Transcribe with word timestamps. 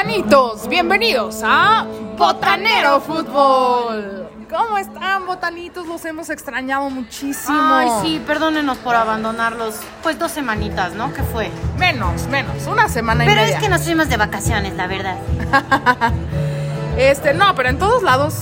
Botanitos, 0.00 0.66
bienvenidos 0.66 1.42
a 1.44 1.84
Botanero 2.16 3.02
Fútbol. 3.02 4.30
¿Cómo 4.48 4.78
están, 4.78 5.26
botanitos? 5.26 5.86
Los 5.86 6.02
hemos 6.06 6.30
extrañado 6.30 6.88
muchísimo. 6.88 7.58
Ay, 7.60 7.90
sí, 8.00 8.22
perdónenos 8.26 8.78
por 8.78 8.94
abandonarlos. 8.94 9.74
Pues 10.02 10.18
dos 10.18 10.30
semanitas, 10.30 10.94
¿no? 10.94 11.12
¿Qué 11.12 11.22
fue? 11.22 11.50
Menos, 11.78 12.28
menos, 12.28 12.66
una 12.66 12.88
semana 12.88 13.26
Pero 13.26 13.42
y 13.42 13.44
media. 13.44 13.56
es 13.58 13.62
que 13.62 13.68
nos 13.68 13.82
fuimos 13.82 14.08
de 14.08 14.16
vacaciones, 14.16 14.72
la 14.72 14.86
verdad. 14.86 15.18
Este, 17.00 17.32
no, 17.32 17.54
pero 17.54 17.70
en 17.70 17.78
todos 17.78 18.02
lados 18.02 18.34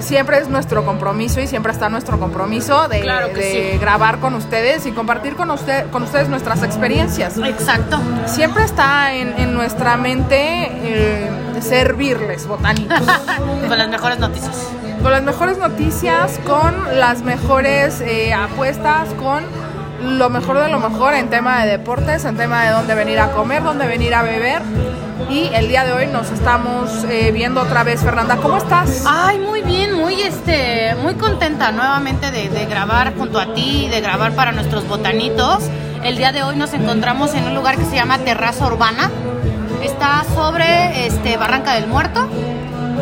siempre 0.00 0.38
es 0.38 0.48
nuestro 0.48 0.84
compromiso 0.86 1.40
y 1.40 1.46
siempre 1.46 1.70
está 1.72 1.88
nuestro 1.90 2.18
compromiso 2.18 2.88
de, 2.88 3.00
Claro 3.00 3.28
que 3.28 3.34
de 3.40 3.72
sí. 3.72 3.78
grabar 3.78 4.20
con 4.20 4.34
ustedes 4.34 4.86
y 4.86 4.92
compartir 4.92 5.36
con, 5.36 5.50
usted, 5.50 5.90
con 5.90 6.02
ustedes 6.02 6.28
nuestras 6.28 6.62
experiencias. 6.62 7.36
Exacto. 7.38 7.98
Siempre 8.24 8.64
está 8.64 9.12
en, 9.14 9.34
en 9.38 9.52
nuestra 9.52 9.96
mente 9.98 10.38
eh, 10.40 11.30
servirles, 11.60 12.46
botanitos. 12.46 13.00
Con 13.68 13.76
las 13.78 13.88
mejores 13.88 14.18
noticias. 14.18 14.56
con 15.02 15.10
las 15.12 15.22
mejores 15.22 15.58
noticias, 15.58 16.40
con 16.46 16.74
las 16.98 17.22
mejores 17.22 18.00
eh, 18.00 18.32
apuestas, 18.32 19.08
con 19.14 19.44
lo 20.02 20.30
mejor 20.30 20.58
de 20.62 20.68
lo 20.68 20.78
mejor 20.78 21.14
en 21.14 21.28
tema 21.30 21.64
de 21.64 21.70
deportes, 21.72 22.24
en 22.24 22.36
tema 22.36 22.64
de 22.64 22.70
dónde 22.70 22.94
venir 22.94 23.18
a 23.20 23.30
comer, 23.32 23.62
dónde 23.62 23.86
venir 23.86 24.14
a 24.14 24.22
beber. 24.22 24.62
Y 25.30 25.50
el 25.54 25.68
día 25.68 25.84
de 25.84 25.92
hoy 25.92 26.06
nos 26.06 26.30
estamos 26.30 27.04
eh, 27.10 27.32
viendo 27.32 27.60
otra 27.60 27.82
vez, 27.82 28.00
Fernanda. 28.00 28.36
¿Cómo 28.36 28.56
estás? 28.58 29.04
Ay, 29.06 29.38
muy 29.38 29.62
bien, 29.62 29.94
muy 29.94 30.20
este, 30.20 30.94
muy 31.02 31.14
contenta 31.14 31.72
nuevamente 31.72 32.30
de, 32.30 32.48
de 32.48 32.66
grabar 32.66 33.14
junto 33.16 33.40
a 33.40 33.52
ti, 33.54 33.88
de 33.90 34.00
grabar 34.00 34.32
para 34.32 34.52
nuestros 34.52 34.86
botanitos. 34.86 35.64
El 36.04 36.16
día 36.16 36.30
de 36.30 36.44
hoy 36.44 36.54
nos 36.56 36.72
encontramos 36.74 37.34
en 37.34 37.44
un 37.44 37.54
lugar 37.54 37.76
que 37.76 37.84
se 37.84 37.96
llama 37.96 38.18
Terraza 38.18 38.66
Urbana. 38.66 39.10
Está 39.82 40.24
sobre 40.34 41.06
este 41.06 41.36
Barranca 41.36 41.74
del 41.74 41.88
Muerto. 41.88 42.28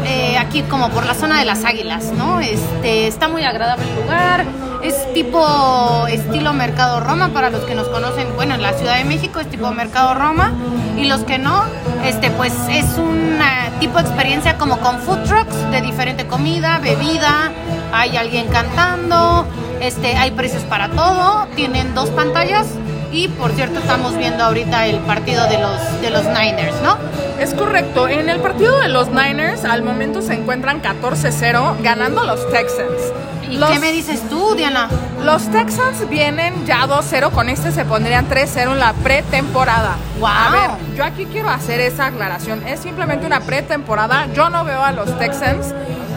eh, 0.06 0.36
aquí 0.38 0.62
como 0.62 0.90
por 0.90 1.06
la 1.06 1.14
zona 1.14 1.38
de 1.38 1.44
las 1.44 1.64
águilas, 1.64 2.12
¿no? 2.12 2.40
Este, 2.40 3.06
está 3.06 3.28
muy 3.28 3.44
agradable 3.44 3.84
el 3.88 4.02
lugar, 4.02 4.44
es 4.84 5.12
tipo 5.14 6.06
estilo 6.08 6.52
Mercado 6.52 7.00
Roma 7.00 7.30
para 7.30 7.48
los 7.48 7.62
que 7.62 7.74
nos 7.74 7.88
conocen, 7.88 8.28
bueno, 8.36 8.54
en 8.54 8.62
la 8.62 8.74
Ciudad 8.74 8.98
de 8.98 9.04
México 9.04 9.40
es 9.40 9.48
tipo 9.48 9.70
Mercado 9.70 10.14
Roma 10.14 10.52
y 10.96 11.04
los 11.06 11.20
que 11.20 11.38
no, 11.38 11.64
este, 12.04 12.30
pues 12.30 12.52
es 12.68 12.84
un 12.98 13.38
tipo 13.80 13.96
de 13.96 14.02
experiencia 14.02 14.58
como 14.58 14.78
con 14.80 14.98
food 15.00 15.24
trucks 15.24 15.70
de 15.70 15.80
diferente 15.80 16.26
comida, 16.26 16.78
bebida, 16.80 17.50
hay 17.92 18.16
alguien 18.18 18.46
cantando, 18.48 19.46
este, 19.80 20.16
hay 20.16 20.32
precios 20.32 20.62
para 20.64 20.90
todo, 20.90 21.46
tienen 21.56 21.94
dos 21.94 22.10
pantallas 22.10 22.66
y 23.10 23.28
por 23.28 23.52
cierto 23.52 23.78
estamos 23.78 24.16
viendo 24.18 24.44
ahorita 24.44 24.86
el 24.86 24.98
partido 25.00 25.46
de 25.48 25.58
los, 25.58 26.02
de 26.02 26.10
los 26.10 26.24
Niners, 26.24 26.80
¿no? 26.82 26.98
Es 27.40 27.52
correcto. 27.54 28.08
En 28.08 28.28
el 28.28 28.38
partido 28.40 28.78
de 28.78 28.88
los 28.88 29.08
Niners, 29.08 29.64
al 29.64 29.82
momento 29.82 30.22
se 30.22 30.34
encuentran 30.34 30.80
14-0, 30.80 31.76
ganando 31.82 32.24
los 32.24 32.48
Texans. 32.50 33.12
¿Y 33.50 33.58
Los- 33.58 33.70
qué 33.70 33.78
me 33.78 33.92
dices 33.92 34.22
tú, 34.30 34.54
Diana? 34.54 34.88
Los 35.22 35.50
Texans 35.50 36.08
vienen 36.08 36.64
ya 36.66 36.86
2-0, 36.86 37.30
con 37.30 37.48
este 37.48 37.72
se 37.72 37.84
pondrían 37.84 38.26
3-0 38.28 38.72
en 38.72 38.78
la 38.78 38.92
pretemporada. 38.94 39.96
¡Guau! 40.18 40.32
A 40.32 40.50
ver, 40.50 40.96
yo 40.96 41.04
aquí 41.04 41.26
quiero 41.26 41.50
hacer 41.50 41.80
esa 41.80 42.06
aclaración. 42.06 42.66
Es 42.66 42.80
simplemente 42.80 43.26
una 43.26 43.40
pretemporada. 43.40 44.26
Yo 44.34 44.48
no 44.48 44.64
veo 44.64 44.82
a 44.82 44.92
los 44.92 45.18
Texans 45.18 45.74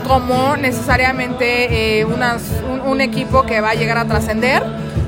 como 0.08 0.56
necesariamente 0.56 2.00
eh, 2.00 2.06
unas- 2.06 2.44
un, 2.72 2.80
un 2.80 3.02
equipo 3.02 3.44
que 3.44 3.60
va 3.60 3.72
a 3.72 3.76
llegar 3.76 3.98
a 3.98 4.06
trascender. 4.06 4.64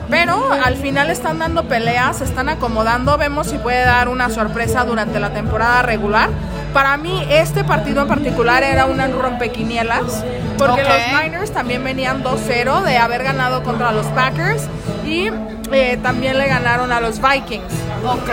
Pero 0.09 0.52
al 0.52 0.75
final 0.75 1.09
están 1.11 1.39
dando 1.39 1.65
peleas, 1.65 2.17
se 2.17 2.23
están 2.23 2.49
acomodando. 2.49 3.17
Vemos 3.17 3.47
si 3.47 3.57
puede 3.57 3.85
dar 3.85 4.09
una 4.09 4.29
sorpresa 4.29 4.83
durante 4.83 5.19
la 5.19 5.29
temporada 5.31 5.81
regular. 5.83 6.29
Para 6.73 6.97
mí, 6.97 7.25
este 7.29 7.63
partido 7.63 8.01
en 8.03 8.07
particular 8.07 8.63
era 8.63 8.85
una 8.85 9.07
rompequinielas. 9.07 10.23
Porque 10.57 10.81
Ok. 10.83 10.88
los 10.89 11.23
Niners 11.23 11.51
también 11.51 11.83
venían 11.83 12.23
2-0 12.23 12.81
de 12.83 12.97
haber 12.97 13.23
ganado 13.23 13.63
contra 13.63 13.91
los 13.91 14.06
Packers 14.07 14.63
y 15.06 15.29
eh, 15.72 15.97
también 16.01 16.38
le 16.38 16.47
ganaron 16.47 16.91
a 16.91 17.00
los 17.00 17.22
Vikings 17.22 17.63
Ok. 18.05 18.29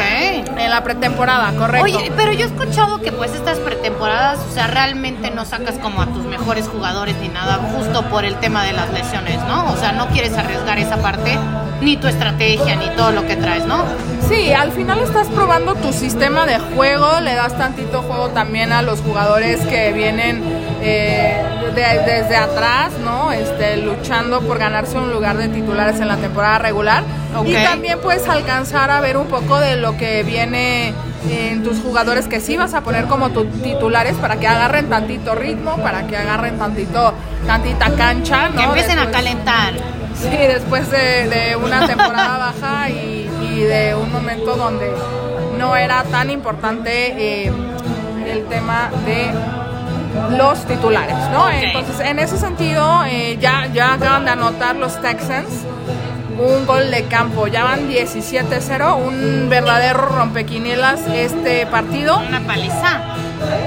en 0.58 0.70
la 0.70 0.82
pretemporada, 0.82 1.52
correcto. 1.52 1.84
Oye, 1.84 2.10
pero 2.16 2.32
yo 2.32 2.44
he 2.46 2.48
escuchado 2.48 3.00
que 3.00 3.12
pues 3.12 3.32
estas 3.34 3.58
pretemporadas, 3.58 4.38
o 4.50 4.52
sea, 4.52 4.66
realmente 4.66 5.30
no 5.30 5.44
sacas 5.44 5.76
como 5.78 6.02
a 6.02 6.06
tus 6.06 6.24
mejores 6.24 6.66
jugadores 6.68 7.14
ni 7.20 7.28
nada, 7.28 7.58
justo 7.76 8.02
por 8.06 8.24
el 8.24 8.36
tema 8.36 8.64
de 8.64 8.72
las 8.72 8.90
lesiones, 8.92 9.38
¿no? 9.44 9.70
O 9.72 9.76
sea, 9.76 9.92
no 9.92 10.08
quieres 10.08 10.36
arriesgar 10.36 10.78
esa 10.78 10.96
parte, 10.96 11.38
ni 11.80 11.96
tu 11.96 12.06
estrategia, 12.08 12.76
ni 12.76 12.88
todo 12.96 13.10
lo 13.12 13.26
que 13.26 13.36
traes, 13.36 13.64
¿no? 13.66 13.84
Sí, 14.28 14.52
al 14.52 14.72
final 14.72 15.00
estás 15.00 15.28
probando 15.28 15.74
tu 15.76 15.92
sistema 15.92 16.46
de 16.46 16.58
juego, 16.58 17.20
le 17.20 17.34
das 17.34 17.56
tantito 17.56 18.02
juego 18.02 18.28
también 18.30 18.72
a 18.72 18.82
los 18.82 19.00
jugadores 19.00 19.60
que 19.66 19.92
vienen 19.92 20.42
eh, 20.82 21.42
de- 21.74 21.98
desde 22.04 22.36
atrás, 22.36 22.92
¿no? 23.04 23.30
Este, 23.32 23.76
luchando 23.78 24.40
por 24.40 24.58
ganarse 24.58 24.96
un 24.98 25.10
lugar 25.12 25.36
de 25.36 25.48
titulares 25.48 26.00
en 26.00 26.08
la 26.08 26.16
temporada 26.16 26.58
regular. 26.58 27.02
Ok. 27.36 27.46
Y 27.48 27.54
también 27.54 27.98
puedes 28.00 28.28
alcanzar 28.28 28.90
a 28.90 29.00
ver 29.00 29.16
un 29.16 29.26
poco 29.26 29.58
de 29.60 29.76
lo 29.76 29.96
que 29.96 30.22
viene 30.22 30.92
en 31.30 31.62
tus 31.62 31.78
jugadores 31.80 32.26
que 32.28 32.40
sí 32.40 32.56
vas 32.56 32.74
a 32.74 32.80
poner 32.82 33.06
como 33.06 33.30
tu- 33.30 33.44
titulares 33.46 34.14
para 34.16 34.36
que 34.36 34.46
agarren 34.46 34.88
tantito 34.88 35.34
ritmo, 35.34 35.76
para 35.78 36.06
que 36.06 36.16
agarren 36.16 36.58
tantito, 36.58 37.14
tantita 37.46 37.90
cancha, 37.92 38.48
¿no? 38.48 38.56
Que 38.56 38.64
empiecen 38.64 38.98
a 38.98 39.10
calentar. 39.10 39.72
Sí, 40.20 40.28
después 40.30 40.90
de, 40.90 41.28
de 41.28 41.56
una 41.56 41.86
temporada 41.86 42.38
baja 42.38 42.88
y, 42.90 43.28
y 43.42 43.60
de 43.60 43.94
un 43.94 44.10
momento 44.10 44.56
donde 44.56 44.92
no 45.58 45.76
era 45.76 46.02
tan 46.04 46.30
importante 46.30 47.44
eh, 47.46 47.52
el 48.26 48.44
tema 48.46 48.90
de 49.04 50.36
los 50.36 50.64
titulares, 50.64 51.16
¿no? 51.30 51.48
Entonces, 51.50 52.00
en 52.00 52.18
ese 52.18 52.38
sentido, 52.38 53.04
eh, 53.04 53.36
ya, 53.40 53.66
ya 53.72 53.94
acaban 53.94 54.24
de 54.24 54.30
anotar 54.32 54.76
los 54.76 55.00
Texans 55.00 55.48
un 56.38 56.66
gol 56.66 56.90
de 56.90 57.04
campo, 57.04 57.46
ya 57.46 57.64
van 57.64 57.88
17-0, 57.88 58.96
un 58.96 59.48
verdadero 59.48 60.06
rompequinielas 60.06 61.00
este 61.08 61.66
partido, 61.66 62.18
Una 62.18 62.40
paliza. 62.40 63.00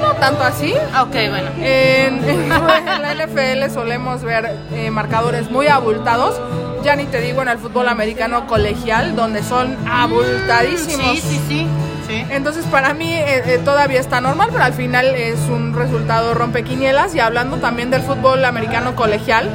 no 0.02 0.12
tanto 0.14 0.44
así, 0.44 0.74
Ok, 1.02 1.12
bueno. 1.30 1.50
en, 1.62 2.24
en 2.30 2.50
la 2.50 3.14
NFL 3.16 3.74
solemos 3.74 4.24
ver 4.24 4.56
eh, 4.74 4.92
marcadores 4.92 5.50
muy 5.52 5.68
abultados. 5.68 6.40
Ya 6.84 6.96
ni 6.96 7.04
te 7.06 7.20
digo 7.20 7.42
en 7.42 7.50
el 7.50 7.58
fútbol 7.58 7.90
americano 7.90 8.48
colegial, 8.48 9.14
donde 9.16 9.44
son 9.44 9.76
abultadísimos. 9.92 11.18
Sí, 11.18 11.22
sí, 11.22 11.42
sí. 11.48 11.68
sí. 12.08 12.26
Entonces 12.30 12.64
para 12.66 12.94
mí 12.94 13.14
eh, 13.14 13.44
eh, 13.46 13.60
todavía 13.66 14.00
está 14.00 14.22
normal, 14.22 14.48
pero 14.52 14.64
al 14.64 14.74
final 14.74 15.08
es 15.08 15.40
un 15.50 15.74
resultado 15.76 16.34
rompequinielas. 16.34 17.16
Y 17.16 17.20
hablando 17.20 17.58
también 17.58 17.90
del 17.90 18.02
fútbol 18.02 18.46
americano 18.46 18.96
colegial, 18.96 19.50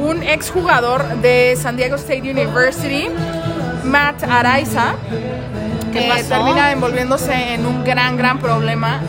un 0.00 0.22
exjugador 0.22 1.04
de 1.16 1.56
San 1.60 1.76
Diego 1.76 1.96
State 1.96 2.22
University, 2.22 3.08
Matt 3.84 4.22
Araiza, 4.22 4.94
¿Qué 5.92 6.06
eh, 6.06 6.08
pasó? 6.08 6.28
termina 6.28 6.72
envolviéndose 6.72 7.54
en 7.54 7.66
un 7.66 7.84
gran, 7.84 8.16
gran 8.16 8.38
problema 8.38 9.00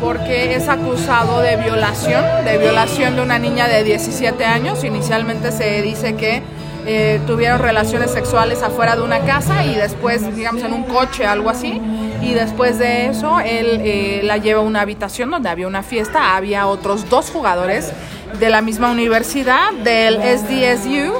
porque 0.00 0.54
es 0.54 0.68
acusado 0.68 1.40
de 1.40 1.56
violación, 1.56 2.22
de 2.44 2.58
violación 2.58 3.16
de 3.16 3.22
una 3.22 3.38
niña 3.38 3.66
de 3.66 3.82
17 3.82 4.44
años. 4.44 4.84
Inicialmente 4.84 5.52
se 5.52 5.80
dice 5.82 6.16
que 6.16 6.42
eh, 6.86 7.20
tuvieron 7.26 7.58
relaciones 7.58 8.10
sexuales 8.10 8.62
afuera 8.62 8.94
de 8.94 9.02
una 9.02 9.20
casa 9.20 9.64
y 9.64 9.74
después, 9.74 10.36
digamos, 10.36 10.62
en 10.62 10.72
un 10.72 10.84
coche, 10.84 11.26
algo 11.26 11.50
así. 11.50 11.80
Y 12.22 12.34
después 12.34 12.78
de 12.78 13.06
eso, 13.06 13.40
él 13.40 13.80
eh, 13.82 14.20
la 14.22 14.36
lleva 14.36 14.60
a 14.60 14.64
una 14.64 14.82
habitación 14.82 15.30
donde 15.30 15.48
había 15.48 15.66
una 15.66 15.82
fiesta. 15.82 16.36
Había 16.36 16.66
otros 16.66 17.08
dos 17.08 17.30
jugadores 17.30 17.92
de 18.38 18.50
la 18.50 18.60
misma 18.62 18.90
universidad, 18.90 19.72
del 19.84 20.16
SDSU, 20.16 21.12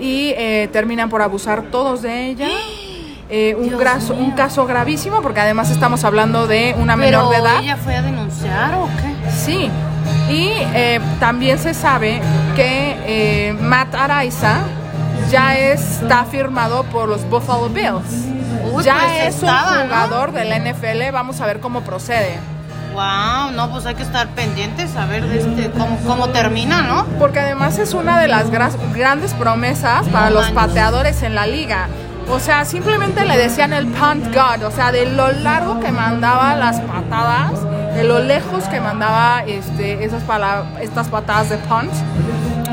y 0.00 0.32
eh, 0.36 0.68
terminan 0.72 1.08
por 1.10 1.22
abusar 1.22 1.62
todos 1.70 2.02
de 2.02 2.26
ella. 2.28 2.48
Eh, 3.32 3.54
un, 3.56 3.70
graso- 3.78 4.12
un 4.14 4.32
caso 4.32 4.66
gravísimo 4.66 5.22
porque 5.22 5.38
además 5.38 5.70
estamos 5.70 6.02
hablando 6.02 6.48
de 6.48 6.74
una 6.76 6.96
menor 6.96 7.28
Pero 7.28 7.30
de 7.30 7.48
edad. 7.48 7.62
ella 7.62 7.76
fue 7.76 7.94
a 7.94 8.02
denunciar 8.02 8.74
o 8.74 8.86
qué? 8.86 9.30
Sí. 9.30 9.70
Y 10.28 10.48
eh, 10.74 10.98
también 11.20 11.60
se 11.60 11.72
sabe 11.72 12.20
que 12.56 12.96
eh, 13.06 13.52
Matt 13.52 13.94
Araiza 13.94 14.62
ya 15.30 15.56
está 15.56 16.24
firmado 16.24 16.82
por 16.86 17.08
los 17.08 17.22
Buffalo 17.30 17.68
Bills. 17.68 18.26
Uy, 18.72 18.82
ya 18.82 18.94
pues 18.98 19.12
es 19.28 19.34
estaba, 19.36 19.74
un 19.82 19.88
¿no? 19.88 19.94
jugador 19.94 20.32
del 20.32 20.48
NFL. 20.64 21.12
Vamos 21.12 21.40
a 21.40 21.46
ver 21.46 21.60
cómo 21.60 21.82
procede. 21.82 22.36
Wow, 23.00 23.52
no, 23.52 23.70
pues 23.70 23.86
hay 23.86 23.94
que 23.94 24.02
estar 24.02 24.28
pendientes 24.28 24.94
a 24.94 25.06
ver 25.06 25.24
este, 25.24 25.70
cómo, 25.70 25.96
cómo 26.06 26.28
termina, 26.28 26.82
¿no? 26.82 27.06
Porque 27.18 27.40
además 27.40 27.78
es 27.78 27.94
una 27.94 28.20
de 28.20 28.28
las 28.28 28.50
gra- 28.52 28.70
grandes 28.94 29.32
promesas 29.32 30.06
para 30.08 30.26
No 30.28 30.34
los 30.34 30.52
manches. 30.52 30.66
pateadores 30.68 31.22
en 31.22 31.34
la 31.34 31.46
liga. 31.46 31.88
O 32.28 32.38
sea, 32.38 32.66
simplemente 32.66 33.24
le 33.24 33.38
decían 33.38 33.72
el 33.72 33.86
punt 33.86 34.26
god, 34.34 34.64
o 34.66 34.70
sea, 34.70 34.92
de 34.92 35.06
lo 35.06 35.32
largo 35.32 35.80
que 35.80 35.90
mandaba 35.92 36.54
las 36.56 36.78
patadas, 36.80 37.52
de 37.94 38.04
lo 38.04 38.18
lejos 38.18 38.64
que 38.64 38.80
mandaba 38.82 39.44
este, 39.46 40.04
esas 40.04 40.22
estas 40.82 41.08
patadas 41.08 41.48
de 41.48 41.56
punt, 41.56 41.90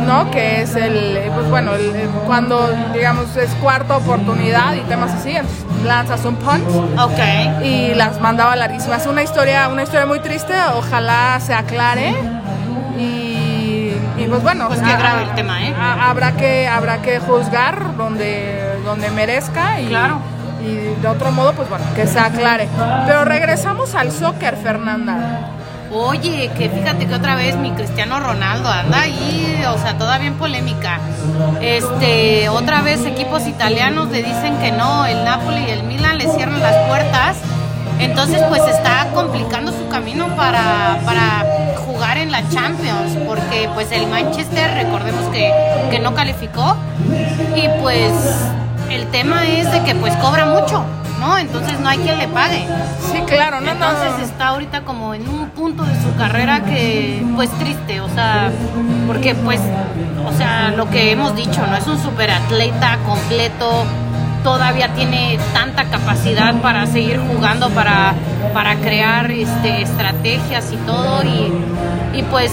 ¿no? 0.06 0.29
Que 0.29 0.62
es 0.62 0.75
el, 0.75 1.19
pues 1.33 1.50
bueno, 1.50 1.74
el- 1.74 2.09
cuando 2.27 2.69
digamos 2.94 3.33
es 3.38 3.50
cuarta 3.62 3.95
oportunidad 3.95 4.74
y 4.74 4.81
temas 4.81 5.12
así. 5.13 5.31
Entonces, 5.38 5.63
lanzas 5.85 6.24
un 6.25 6.35
punt 6.35 6.63
Ok. 7.00 7.63
y 7.63 7.94
las 7.94 8.19
mandaba 8.21 8.56
larguísimas. 8.56 9.06
Una 9.07 9.24
historia, 9.24 9.68
una 9.69 9.83
historia 9.83 10.06
muy 10.06 10.19
triste, 10.19 10.53
ojalá 10.75 11.39
se 11.39 11.53
aclare. 11.53 12.13
Y, 12.97 13.94
y 14.18 14.25
pues 14.29 14.41
bueno, 14.41 14.68
Pues 14.68 14.81
grave 14.81 15.24
el 15.24 15.35
tema, 15.35 15.62
¿eh? 15.63 15.74
a- 15.79 16.09
habrá 16.09 16.31
que 16.33 16.68
habrá 16.68 17.01
que 17.01 17.19
juzgar 17.19 17.95
donde 17.97 18.63
donde 18.83 19.09
merezca 19.12 19.79
y 19.81 19.88
Claro. 19.88 20.19
y 20.63 21.00
de 21.01 21.07
otro 21.07 21.31
modo 21.31 21.53
pues 21.53 21.69
bueno, 21.69 21.83
que 21.95 22.07
se 22.07 22.19
aclare. 22.19 22.68
Pero 23.06 23.25
regresamos 23.25 23.94
al 23.95 24.12
soccer, 24.12 24.56
Fernanda. 24.56 25.51
Oye, 25.92 26.51
que 26.57 26.69
fíjate 26.69 27.07
que 27.07 27.16
otra 27.16 27.36
vez 27.36 27.56
mi 27.56 27.72
Cristiano 27.72 28.19
Ronaldo 28.19 28.69
anda 28.69 29.01
ahí, 29.01 29.63
o 29.69 29.78
sea, 29.78 29.98
todavía 29.98 30.28
en 30.28 30.36
polémica. 30.36 31.00
Este, 31.62 32.50
otra 32.50 32.81
vez 32.81 33.06
equipos 33.06 33.48
italianos 33.48 34.10
le 34.10 34.24
dicen 34.24 34.57
que 34.57 34.72
no, 34.72 35.06
el 35.06 35.24
Napoli 35.24 35.63
y 35.68 35.72
el 35.72 35.84
Milan 35.84 36.18
le 36.18 36.28
cierran 36.30 36.60
las 36.62 36.75
puertas. 36.88 37.38
Entonces, 38.00 38.44
pues 38.50 38.62
está 38.63 39.07
complicando 39.13 39.72
su 39.72 39.88
camino 39.89 40.28
para, 40.36 41.00
para 41.04 41.45
jugar 41.86 42.18
en 42.18 42.31
la 42.31 42.48
Champions, 42.50 43.18
porque 43.25 43.69
pues 43.74 43.92
el 43.92 44.07
Manchester, 44.07 44.72
recordemos 44.75 45.24
que, 45.34 45.51
que 45.89 46.00
no 46.00 46.13
calificó, 46.13 46.75
y 47.56 47.68
pues 47.81 48.12
el 48.92 49.07
tema 49.07 49.48
es 49.48 49.72
de 49.72 49.81
que 49.84 49.95
pues 49.95 50.16
cobra 50.18 50.45
mucho, 50.45 50.84
¿no? 51.19 51.38
Entonces 51.38 51.80
no 51.80 51.90
hay 51.90 51.98
quien 52.00 52.18
le 52.18 52.28
pague. 52.28 52.68
Sí, 53.12 53.19
claro, 53.25 53.60
no, 53.62 53.66
no. 53.66 53.72
Entonces 53.72 54.28
está 54.30 54.50
ahorita 54.50 54.81
como 54.81 55.14
en 55.14 55.28
un 55.28 55.50
punto 55.50 55.84
de 55.84 55.94
su 56.02 56.16
carrera 56.18 56.64
que 56.64 57.25
pues 57.36 57.50
triste, 57.52 58.02
o 58.02 58.10
sea, 58.10 58.52
porque 59.08 59.36
pues, 59.36 59.62
o 60.25 60.38
sea, 60.38 60.72
lo 60.72 60.90
que 60.90 61.12
hemos 61.12 61.36
dicho, 61.36 61.66
no 61.68 61.75
es 61.75 61.88
un 61.88 62.02
superatleta 62.02 62.98
completo, 63.06 63.86
todavía 64.44 64.94
tiene 64.94 65.40
tanta 65.54 65.86
capacidad 65.86 66.56
para 66.62 66.86
seguir 66.86 67.20
jugando, 67.20 67.70
para, 67.70 68.13
para 68.54 68.75
crear 68.75 69.30
este, 69.31 69.81
estrategias 69.81 70.72
y 70.72 70.78
todo, 70.78 71.24
y, 71.24 71.52
y 72.18 72.24
pues 72.24 72.52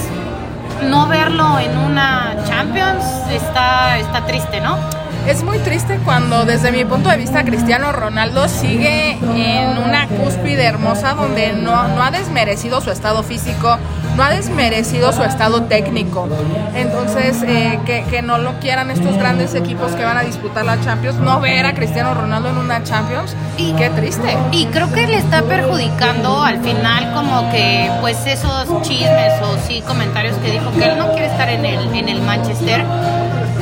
no 0.89 1.07
verlo 1.07 1.59
en 1.59 1.77
una 1.79 2.37
Champions 2.47 3.05
está, 3.31 3.99
está 3.99 4.27
triste, 4.27 4.61
¿no? 4.61 4.77
Es 5.27 5.43
muy 5.43 5.59
triste 5.59 5.99
cuando 6.05 6.45
desde 6.45 6.71
mi 6.71 6.85
punto 6.85 7.09
de 7.09 7.17
vista 7.17 7.45
Cristiano 7.45 7.93
Ronaldo 7.93 8.47
sigue 8.47 9.13
en 9.13 9.79
una 9.79 10.07
cúspide 10.07 10.65
hermosa 10.65 11.15
donde 11.15 11.55
no, 11.55 11.89
no 11.89 12.03
ha 12.03 12.11
desmerecido 12.11 12.83
su 12.83 12.91
estado 12.91 13.23
físico, 13.23 13.79
no 14.17 14.23
ha 14.23 14.29
desmerecido 14.29 15.13
su 15.13 15.23
estado 15.23 15.63
técnico. 15.63 16.29
Entonces, 16.75 17.43
eh, 17.43 17.81
que, 17.87 18.05
que 18.11 18.21
no 18.21 18.37
lo 18.37 18.61
quieran 18.61 18.91
estos 18.91 19.17
grandes 19.17 19.55
equipos 19.55 19.93
que 19.93 20.05
van 20.05 20.19
a 20.19 20.23
disputar 20.23 20.67
la 20.67 20.79
Champions, 20.83 21.19
no 21.19 21.41
ver 21.41 21.65
a 21.65 21.75
Cristiano 21.75 22.13
Ronaldo 22.13 22.51
en 22.51 22.59
una 22.59 22.85
Champions, 22.85 23.35
y 23.57 23.73
qué 23.73 23.89
triste. 23.91 24.37
Y 24.53 24.67
creo 24.67 24.93
que 24.93 25.07
le 25.07 25.17
está 25.17 25.43
perjudicando 25.43 26.43
al 26.43 26.61
final 26.61 27.15
como 27.15 27.51
que 27.51 27.91
pues 28.03 28.27
esos 28.27 28.67
chismes 28.83 29.41
o 29.43 29.57
sí 29.67 29.83
comentarios 29.87 30.37
que 30.37 30.53
dijo 30.53 30.71
que 30.73 30.85
él 30.85 30.99
no 30.99 31.11
quiere 31.13 31.27
estar 31.27 31.49
en 31.49 31.65
el, 31.65 31.95
en 31.95 32.09
el 32.11 32.21
Manchester 32.21 32.85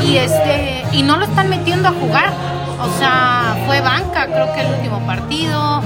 y 0.00 0.16
este 0.16 0.84
y 0.92 1.02
no 1.02 1.16
lo 1.16 1.24
están 1.24 1.48
metiendo 1.48 1.88
a 1.88 1.92
jugar. 1.92 2.32
O 2.80 2.98
sea, 2.98 3.56
fue 3.66 3.80
banca, 3.80 4.26
creo 4.26 4.52
que 4.52 4.60
el 4.60 4.74
último 4.74 5.00
partido. 5.06 5.80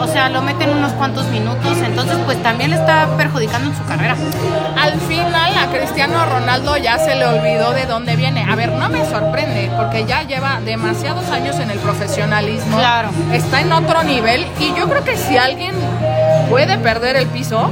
O 0.00 0.06
sea, 0.06 0.30
lo 0.30 0.40
meten 0.40 0.70
unos 0.70 0.92
cuantos 0.92 1.26
minutos, 1.26 1.76
entonces 1.84 2.16
pues 2.24 2.42
también 2.42 2.70
le 2.70 2.76
está 2.76 3.06
perjudicando 3.18 3.68
en 3.68 3.76
su 3.76 3.84
carrera. 3.84 4.16
Al 4.78 4.98
final 5.00 5.52
a 5.58 5.66
Cristiano 5.66 6.24
Ronaldo 6.24 6.78
ya 6.78 6.98
se 6.98 7.14
le 7.16 7.26
olvidó 7.26 7.72
de 7.72 7.84
dónde 7.84 8.16
viene. 8.16 8.46
A 8.50 8.54
ver, 8.54 8.72
no 8.72 8.88
me 8.88 9.04
sorprende 9.04 9.70
porque 9.76 10.06
ya 10.06 10.22
lleva 10.22 10.60
demasiados 10.64 11.28
años 11.30 11.58
en 11.58 11.70
el 11.70 11.78
profesionalismo. 11.78 12.78
Claro. 12.78 13.10
Está 13.30 13.60
en 13.60 13.72
otro 13.72 14.02
nivel 14.02 14.46
y 14.58 14.74
yo 14.74 14.88
creo 14.88 15.04
que 15.04 15.18
si 15.18 15.36
alguien 15.36 15.74
puede 16.50 16.76
perder 16.78 17.16
el 17.16 17.26
piso 17.28 17.70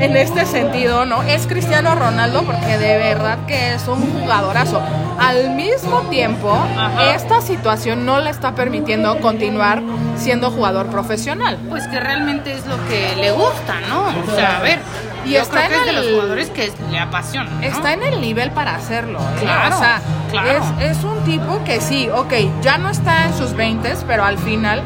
en 0.00 0.16
este 0.16 0.44
sentido, 0.44 1.06
¿no? 1.06 1.22
Es 1.22 1.46
Cristiano 1.46 1.94
Ronaldo 1.94 2.42
porque 2.42 2.76
de 2.76 2.98
verdad 2.98 3.38
que 3.46 3.74
es 3.74 3.86
un 3.88 4.00
jugadorazo. 4.20 4.80
Al 5.18 5.54
mismo 5.54 6.00
tiempo, 6.10 6.52
Ajá. 6.76 7.14
esta 7.14 7.40
situación 7.40 8.04
no 8.04 8.20
le 8.20 8.28
está 8.30 8.54
permitiendo 8.54 9.18
continuar 9.20 9.80
siendo 10.16 10.50
jugador 10.50 10.86
profesional. 10.88 11.56
Pues 11.70 11.86
que 11.88 11.98
realmente 11.98 12.52
es 12.52 12.66
lo 12.66 12.76
que 12.88 13.16
le 13.16 13.30
gusta, 13.32 13.76
¿no? 13.88 14.02
O 14.30 14.36
sea, 14.36 14.58
a 14.58 14.60
ver, 14.60 14.78
Y 15.24 15.30
yo 15.32 15.40
está 15.40 15.66
creo 15.66 15.68
que 15.68 15.74
en 15.74 15.80
es 15.80 15.86
de 15.86 15.92
los 15.94 16.06
el- 16.06 16.12
jugadores 16.14 16.50
que 16.50 16.70
le 16.90 16.98
apasiona. 16.98 17.48
¿no? 17.50 17.62
está 17.62 17.92
en 17.94 18.02
el 18.02 18.20
nivel 18.20 18.50
para 18.50 18.74
hacerlo. 18.74 19.18
¿eh? 19.20 19.40
Claro, 19.40 19.74
o 19.76 19.78
sea, 19.78 20.00
claro. 20.30 20.48
es, 20.80 20.98
es 20.98 21.04
un 21.04 21.18
tipo 21.24 21.64
que 21.64 21.80
sí, 21.80 22.10
ok, 22.14 22.34
ya 22.62 22.76
no 22.76 22.90
está 22.90 23.24
en 23.24 23.34
sus 23.38 23.54
20, 23.54 23.94
pero 24.06 24.22
al 24.24 24.36
final 24.36 24.82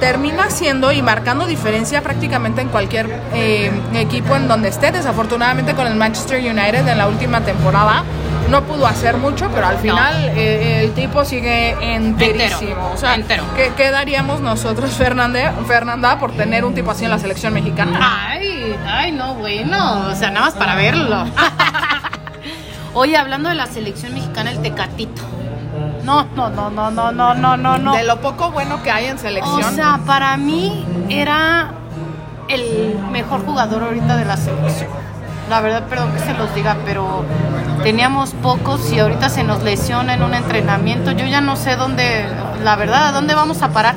termina 0.00 0.50
siendo 0.50 0.92
y 0.92 1.02
marcando 1.02 1.46
diferencia 1.46 2.02
prácticamente 2.02 2.60
en 2.60 2.68
cualquier 2.68 3.08
eh, 3.32 3.70
equipo 3.94 4.36
en 4.36 4.48
donde 4.48 4.68
esté. 4.68 4.92
Desafortunadamente 4.92 5.74
con 5.74 5.86
el 5.86 5.94
Manchester 5.94 6.38
United 6.40 6.86
en 6.86 6.98
la 6.98 7.08
última 7.08 7.40
temporada 7.40 8.04
no 8.50 8.62
pudo 8.64 8.86
hacer 8.86 9.16
mucho, 9.16 9.48
pero 9.54 9.66
al 9.66 9.76
No. 9.76 9.80
final 9.80 10.14
eh, 10.36 10.82
el 10.84 10.92
tipo 10.92 11.24
sigue 11.24 11.70
enterísimo. 11.94 12.60
Entero, 12.60 12.90
o 12.92 12.96
sea, 12.96 13.14
entero. 13.14 13.42
¿qué, 13.56 13.72
qué 13.76 13.90
daríamos 13.90 14.40
nosotros, 14.40 14.90
Fernanda, 14.98 16.18
por 16.18 16.32
tener 16.32 16.64
un 16.64 16.74
tipo 16.74 16.90
así 16.90 17.04
en 17.04 17.10
la 17.10 17.18
selección 17.18 17.54
mexicana? 17.54 17.98
Ay, 18.28 18.76
ay, 18.86 19.12
no, 19.12 19.34
bueno, 19.36 20.08
o 20.10 20.14
sea, 20.14 20.30
nada 20.30 20.46
más 20.46 20.54
para 20.54 20.74
verlo. 20.74 21.24
Oye, 22.94 23.16
hablando 23.16 23.48
de 23.48 23.54
la 23.56 23.66
selección 23.66 24.14
mexicana, 24.14 24.50
el 24.52 24.60
Tecatito. 24.62 25.22
No, 26.04 26.24
no, 26.36 26.50
no, 26.50 26.70
no, 26.70 26.90
no, 26.90 27.12
no, 27.12 27.34
no, 27.34 27.56
no, 27.56 27.78
no. 27.78 27.94
De 27.94 28.04
lo 28.04 28.20
poco 28.20 28.50
bueno 28.50 28.82
que 28.82 28.90
hay 28.90 29.06
en 29.06 29.18
selección. 29.18 29.64
O 29.64 29.70
sea, 29.70 30.00
para 30.06 30.36
mí 30.36 30.84
era 31.08 31.72
el 32.48 32.98
mejor 33.10 33.44
jugador 33.44 33.84
ahorita 33.84 34.16
de 34.16 34.24
la 34.24 34.36
selección. 34.36 34.90
La 35.48 35.60
verdad, 35.60 35.84
perdón 35.88 36.12
que 36.12 36.20
se 36.20 36.34
los 36.34 36.54
diga, 36.54 36.76
pero 36.84 37.24
teníamos 37.82 38.30
pocos 38.30 38.92
y 38.92 38.98
ahorita 38.98 39.28
se 39.28 39.44
nos 39.44 39.62
lesiona 39.62 40.14
en 40.14 40.22
un 40.22 40.34
entrenamiento. 40.34 41.12
Yo 41.12 41.26
ya 41.26 41.40
no 41.40 41.56
sé 41.56 41.76
dónde, 41.76 42.26
la 42.62 42.76
verdad, 42.76 43.08
a 43.08 43.12
dónde 43.12 43.34
vamos 43.34 43.62
a 43.62 43.70
parar. 43.70 43.94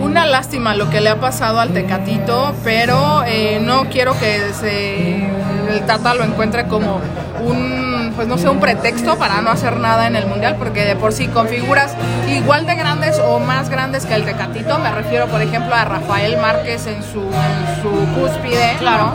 Una 0.00 0.26
lástima 0.26 0.74
lo 0.74 0.90
que 0.90 1.00
le 1.00 1.10
ha 1.10 1.20
pasado 1.20 1.58
al 1.58 1.70
Tecatito, 1.70 2.54
pero 2.62 3.24
eh, 3.26 3.60
no 3.60 3.86
quiero 3.88 4.16
que 4.18 4.52
se, 4.52 5.26
el 5.70 5.86
Tata 5.86 6.14
lo 6.14 6.22
encuentre 6.22 6.66
como 6.68 7.00
un, 7.44 7.97
pues 8.18 8.26
no 8.26 8.36
sé, 8.36 8.48
un 8.48 8.58
pretexto 8.58 9.16
para 9.16 9.40
no 9.42 9.50
hacer 9.50 9.76
nada 9.76 10.08
en 10.08 10.16
el 10.16 10.26
Mundial, 10.26 10.56
porque 10.58 10.84
de 10.84 10.96
por 10.96 11.12
sí 11.12 11.28
con 11.28 11.46
figuras 11.46 11.94
igual 12.28 12.66
de 12.66 12.74
grandes 12.74 13.20
o 13.20 13.38
más 13.38 13.68
grandes 13.68 14.06
que 14.06 14.14
el 14.14 14.24
Tecatito, 14.24 14.76
me 14.80 14.90
refiero 14.90 15.28
por 15.28 15.40
ejemplo 15.40 15.72
a 15.72 15.84
Rafael 15.84 16.36
Márquez 16.38 16.88
en 16.88 17.00
su, 17.04 17.20
en 17.20 17.80
su 17.80 17.90
cúspide, 18.20 18.74
Claro. 18.80 19.12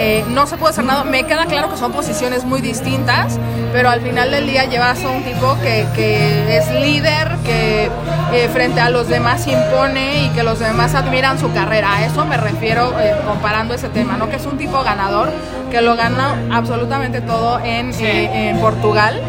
Eh, 0.00 0.24
no 0.28 0.46
se 0.46 0.56
puede 0.56 0.70
hacer 0.72 0.84
nada. 0.84 1.02
Me 1.02 1.24
queda 1.24 1.46
claro 1.46 1.68
que 1.70 1.76
son 1.76 1.90
posiciones 1.92 2.44
muy 2.44 2.60
distintas, 2.60 3.36
pero 3.72 3.90
al 3.90 4.00
final 4.00 4.30
del 4.30 4.46
día 4.46 4.64
llevas 4.66 5.02
a 5.04 5.10
un 5.10 5.24
tipo 5.24 5.56
que, 5.60 5.86
que 5.96 6.56
es 6.56 6.70
líder, 6.70 7.36
que 7.44 7.90
eh, 8.32 8.48
frente 8.52 8.80
a 8.80 8.90
los 8.90 9.08
demás 9.08 9.44
impone 9.48 10.24
y 10.24 10.28
que 10.30 10.44
los 10.44 10.60
demás 10.60 10.94
admiran 10.94 11.38
su 11.40 11.52
carrera. 11.52 11.94
A 11.96 12.04
eso 12.06 12.24
me 12.24 12.36
refiero 12.36 12.94
eh, 13.00 13.16
comparando 13.26 13.74
ese 13.74 13.88
tema, 13.88 14.16
¿no? 14.16 14.28
Que 14.30 14.36
es 14.36 14.46
un 14.46 14.56
tipo 14.56 14.82
ganador, 14.84 15.32
que 15.70 15.80
lo 15.80 15.96
gana 15.96 16.36
absolutamente 16.52 17.20
todo 17.20 17.58
en, 17.64 17.92
Sí. 17.92 18.04
eh, 18.04 18.50
en 18.50 18.58
Portugal. 18.60 19.20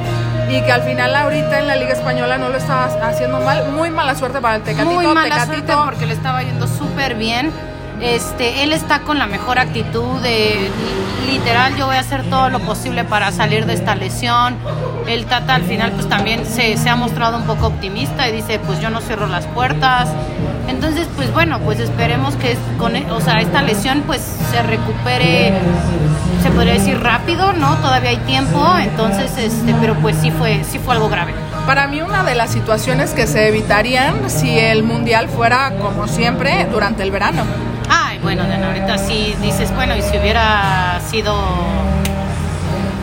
Y 0.51 0.62
que 0.63 0.72
al 0.72 0.82
final 0.82 1.15
ahorita 1.15 1.60
en 1.60 1.67
la 1.67 1.75
Liga 1.75 1.94
Española 1.94 2.38
no 2.39 2.50
lo 2.50 2.58
estaba 2.58 2.86
haciendo 3.08 3.39
mal. 3.41 3.72
Muy 3.72 3.91
mala 3.91 4.15
suerte 4.15 4.39
para 4.39 4.55
el 4.58 4.62
Tecatito. 4.63 4.94
Muy 4.94 5.05
mala 5.08 5.24
Tecatito, 5.24 5.46
suerte 5.74 5.74
porque 5.86 6.05
le 6.08 6.13
estaba 6.13 6.41
yendo 6.41 6.67
súper 6.67 7.15
bien. 7.15 7.51
Este, 8.01 8.63
él 8.63 8.72
está 8.72 9.01
con 9.01 9.20
la 9.20 9.27
mejor 9.27 9.60
actitud 9.60 10.22
de 10.22 10.70
literal 11.29 11.75
yo 11.75 11.86
voy 11.86 11.98
a 11.98 12.00
hacer 12.00 12.24
todo 12.24 12.50
lo 12.50 12.60
posible 12.60 13.03
para 13.03 13.32
salir 13.32 13.65
de 13.65 13.74
esta 13.74 13.96
lesión. 13.96 14.56
El 15.08 15.25
Tata 15.25 15.56
al 15.56 15.63
final 15.63 15.91
pues 15.91 16.08
también 16.08 16.46
se, 16.46 16.77
se 16.77 16.89
ha 16.89 16.96
mostrado 16.96 17.38
un 17.38 17.44
poco 17.44 17.68
optimista 17.68 18.27
y 18.29 18.32
dice 18.32 18.60
pues 18.65 18.79
yo 18.79 18.89
no 18.89 19.01
cierro 19.01 19.27
las 19.27 19.46
puertas. 19.48 20.10
Entonces 20.68 21.08
pues 21.15 21.32
bueno 21.34 21.60
pues 21.60 21.79
esperemos 21.79 22.36
que 22.36 22.58
con 22.77 22.96
e- 22.96 23.12
o 23.12 23.20
sea, 23.20 23.41
esta 23.41 23.62
lesión 23.62 24.03
pues 24.08 24.22
se 24.50 24.63
recupere 24.63 25.53
se 26.41 26.50
podría 26.51 26.74
decir 26.74 27.00
rápido, 27.01 27.51
¿no? 27.53 27.75
Todavía 27.77 28.12
hay 28.12 28.18
tiempo, 28.18 28.65
entonces 28.79 29.38
este 29.38 29.75
pero 29.82 29.96
pues 29.96 30.15
sí 30.22 30.32
fue 30.32 30.63
sí 30.63 30.79
fue 30.79 30.94
algo 30.96 31.10
grave. 31.10 31.34
Para 31.68 31.88
mí 31.88 32.01
una 32.01 32.24
de 32.24 32.34
las 32.34 32.50
situaciones 32.51 33.12
que 33.12 33.27
se 33.27 33.50
evitarían 33.50 34.29
si 34.29 34.58
el 34.58 34.84
mundial 34.84 35.27
fuera 35.27 35.74
como 35.82 36.08
siempre 36.08 36.65
durante 36.72 37.03
el 37.03 37.12
verano. 37.12 37.44
Ay, 37.89 38.19
bueno, 38.22 38.43
Diana, 38.46 38.67
ahorita 38.67 38.98
sí 38.98 39.36
dices, 39.41 39.74
bueno, 39.75 39.96
y 39.96 40.01
si 40.01 40.17
hubiera 40.17 41.00
sido 41.10 41.34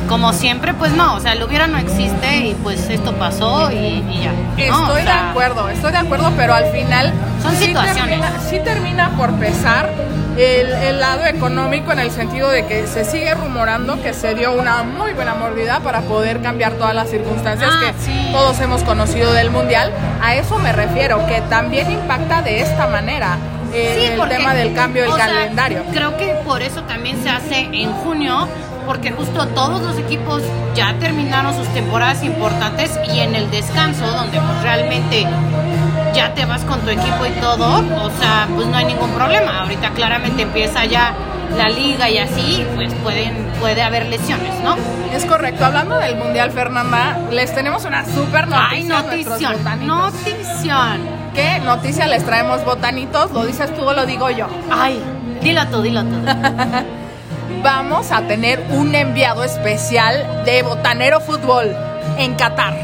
como 0.09 0.33
siempre, 0.33 0.73
pues 0.73 0.93
no, 0.93 1.15
o 1.17 1.21
sea, 1.21 1.33
el 1.33 1.43
hubiera 1.43 1.67
no 1.67 1.79
existe 1.79 2.37
y 2.37 2.55
pues 2.63 2.89
esto 2.91 3.13
pasó 3.15 3.73
y, 3.73 3.77
y 4.09 4.21
ya. 4.23 4.33
¿no? 4.33 4.83
Estoy 4.87 5.03
O 5.03 5.05
sea, 5.05 5.23
de 5.25 5.31
acuerdo, 5.31 5.69
estoy 5.69 5.91
de 5.93 5.99
acuerdo, 5.99 6.33
pero 6.37 6.55
al 6.55 6.67
final 6.67 7.13
Son 7.43 7.57
sí 7.57 7.67
situaciones. 7.67 8.21
termina, 8.21 8.33
sí 8.49 8.61
termina 8.61 9.11
por 9.17 9.33
pesar 9.35 9.91
el, 10.39 10.69
el 10.71 11.01
lado 11.01 11.25
económico 11.27 11.91
en 11.91 11.99
el 11.99 12.13
sentido 12.13 12.51
de 12.51 12.67
que 12.67 12.87
se 12.87 13.05
sigue 13.05 13.35
rumorando 13.35 14.01
que 14.01 14.15
se 14.15 14.35
dio 14.37 14.53
una 14.53 14.85
muy 14.85 15.13
buena 15.15 15.35
mordida 15.35 15.81
para 15.81 16.03
poder 16.03 16.41
cambiar 16.41 16.73
todas 16.75 16.95
las 16.95 17.09
circunstancias 17.11 17.69
Ah, 17.73 17.81
que 17.81 18.05
sí. 18.05 18.29
todos 18.31 18.61
hemos 18.61 18.83
conocido 18.85 19.33
del 19.33 19.51
mundial. 19.51 19.91
A 20.23 20.37
eso 20.37 20.57
me 20.61 20.73
refiero, 20.73 21.27
que 21.27 21.41
también 21.49 21.91
impacta 21.91 22.43
de 22.43 22.61
esta 22.61 22.87
manera 22.87 23.39
eh, 23.73 23.97
Sí, 23.99 24.07
el 24.13 24.19
porque, 24.19 24.37
tema 24.37 24.55
del 24.55 24.75
cambio 24.75 25.03
del 25.05 25.13
sea, 25.13 25.27
calendario. 25.27 25.85
creo 25.93 26.17
que 26.17 26.35
por 26.45 26.63
eso 26.63 26.83
también 26.83 27.23
se 27.23 27.31
hace 27.31 27.69
en 27.73 27.93
junio, 27.93 28.49
porque 28.87 29.11
justo 29.13 29.47
todos 29.49 29.83
los 29.83 29.99
equipos 29.99 30.43
ya 30.75 30.95
terminaron 30.99 31.55
sus 31.55 31.69
temporadas 31.69 32.23
importantes 32.23 32.99
y 33.13 33.21
en 33.21 33.35
el 33.35 33.51
descanso, 33.51 34.07
donde 34.07 34.39
pues 34.41 34.63
realmente 34.63 35.27
ya 36.15 36.33
te 36.35 36.45
vas 36.47 36.63
con 36.63 36.81
tu 36.81 36.91
equipo 36.91 37.27
y 37.27 37.41
todo, 37.41 37.79
o 37.79 38.11
sea, 38.19 38.49
pues 38.55 38.67
no 38.69 38.77
hay 38.77 38.85
ningún 38.87 39.11
problema. 39.11 39.61
Ahorita 39.61 39.91
claramente 39.91 40.43
empieza 40.43 40.85
ya 40.85 41.15
la 41.57 41.69
liga 41.69 42.09
y 42.09 42.19
así, 42.19 42.65
pues 42.75 42.93
pueden 43.03 43.47
puede 43.61 43.83
haber 43.83 44.07
lesiones, 44.07 44.55
¿no? 44.63 44.77
Es 45.15 45.25
correcto. 45.25 45.65
Hablando 45.65 45.97
del 45.99 46.17
mundial, 46.17 46.51
Fernanda, 46.51 47.19
les 47.31 47.55
tenemos 47.55 47.85
una 47.85 48.05
super 48.05 48.47
noticia. 48.49 48.69
Ay, 48.71 48.85
notición, 48.85 49.87
notición. 49.87 51.16
¿Qué 51.37 51.61
noticia 51.61 52.07
les 52.07 52.25
traemos, 52.25 52.65
botanitos? 52.65 53.31
¿Lo 53.31 53.45
dices 53.45 53.75
tú 53.77 53.83
o 53.83 53.93
lo 53.93 54.07
digo 54.07 54.31
yo? 54.31 54.47
Ay, 54.71 54.99
dilo 55.43 55.67
tú, 55.67 55.83
dilo 55.83 56.03
tú. 56.03 56.17
Vamos 57.63 58.11
a 58.11 58.23
tener 58.23 58.65
un 58.71 58.95
enviado 58.95 59.45
especial 59.45 60.45
de 60.47 60.63
Botanero 60.63 61.21
Fútbol 61.21 61.77
en 62.17 62.37
Qatar. 62.37 62.75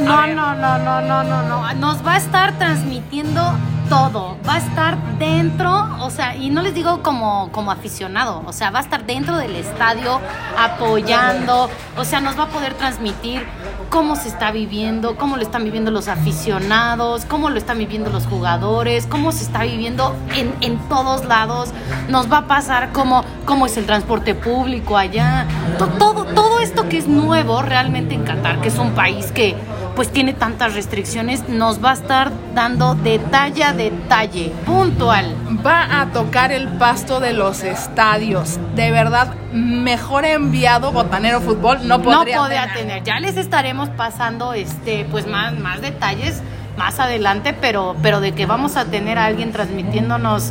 No, 0.00 0.26
no, 0.26 0.56
no, 0.56 0.78
no, 0.78 1.00
no, 1.00 1.22
no, 1.22 1.42
no. 1.42 1.72
Nos 1.74 2.04
va 2.04 2.14
a 2.14 2.18
estar 2.18 2.58
transmitiendo 2.58 3.52
todo. 3.90 4.36
Va 4.48 4.54
a 4.54 4.58
estar 4.58 4.96
dentro, 5.18 5.88
o 6.00 6.08
sea, 6.10 6.34
y 6.36 6.48
no 6.48 6.62
les 6.62 6.72
digo 6.72 7.02
como, 7.02 7.50
como 7.52 7.70
aficionado, 7.70 8.42
o 8.46 8.52
sea, 8.54 8.70
va 8.70 8.78
a 8.78 8.82
estar 8.82 9.04
dentro 9.04 9.36
del 9.36 9.54
estadio 9.56 10.18
apoyando, 10.56 11.68
o 11.98 12.04
sea, 12.04 12.20
nos 12.20 12.38
va 12.38 12.44
a 12.44 12.48
poder 12.48 12.72
transmitir 12.74 13.44
cómo 13.90 14.16
se 14.16 14.28
está 14.28 14.52
viviendo, 14.52 15.16
cómo 15.16 15.36
lo 15.36 15.42
están 15.42 15.64
viviendo 15.64 15.90
los 15.90 16.08
aficionados, 16.08 17.24
cómo 17.26 17.50
lo 17.50 17.58
están 17.58 17.78
viviendo 17.78 18.08
los 18.10 18.26
jugadores, 18.26 19.06
cómo 19.06 19.32
se 19.32 19.42
está 19.44 19.62
viviendo 19.64 20.14
en, 20.34 20.54
en 20.60 20.78
todos 20.88 21.24
lados. 21.26 21.70
Nos 22.08 22.30
va 22.32 22.38
a 22.38 22.46
pasar 22.46 22.92
cómo, 22.92 23.24
cómo 23.44 23.66
es 23.66 23.76
el 23.76 23.86
transporte 23.86 24.34
público 24.34 24.96
allá. 24.96 25.46
To- 25.78 25.88
Todo, 25.88 26.24
todo 26.24 26.60
esto 26.60 26.88
que 26.88 26.98
es 26.98 27.08
nuevo 27.08 27.60
realmente 27.62 28.14
en 28.14 28.22
Qatar, 28.24 28.60
que 28.60 28.68
es 28.68 28.78
un 28.78 28.92
país 28.92 29.32
que 29.32 29.56
pues 30.00 30.12
tiene 30.12 30.32
tantas 30.32 30.72
restricciones, 30.72 31.46
nos 31.50 31.84
va 31.84 31.90
a 31.90 31.92
estar 31.92 32.32
dando 32.54 32.94
detalle 32.94 33.64
a 33.64 33.74
detalle, 33.74 34.50
puntual. 34.64 35.26
Va 35.66 36.00
a 36.00 36.06
tocar 36.06 36.52
el 36.52 36.68
pasto 36.68 37.20
de 37.20 37.34
los 37.34 37.62
estadios. 37.62 38.58
De 38.74 38.90
verdad, 38.92 39.34
mejor 39.52 40.24
enviado 40.24 40.90
Botanero 40.90 41.42
Fútbol 41.42 41.86
no 41.86 41.98
No 41.98 42.02
podría, 42.02 42.38
podría 42.38 42.62
tener. 42.68 42.78
tener. 42.78 43.02
Ya 43.02 43.20
les 43.20 43.36
estaremos 43.36 43.90
pasando 43.90 44.54
este 44.54 45.04
pues 45.10 45.26
más, 45.26 45.52
más 45.58 45.82
detalles 45.82 46.42
más 46.78 46.98
adelante, 46.98 47.52
pero, 47.60 47.94
pero 48.02 48.22
de 48.22 48.32
que 48.32 48.46
vamos 48.46 48.78
a 48.78 48.86
tener 48.86 49.18
a 49.18 49.26
alguien 49.26 49.52
transmitiéndonos 49.52 50.50